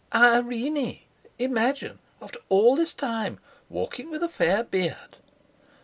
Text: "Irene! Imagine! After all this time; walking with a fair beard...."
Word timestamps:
"Irene! 0.15 1.01
Imagine! 1.37 1.99
After 2.23 2.39
all 2.49 2.75
this 2.75 2.91
time; 2.91 3.37
walking 3.69 4.09
with 4.09 4.23
a 4.23 4.29
fair 4.29 4.63
beard...." 4.63 5.17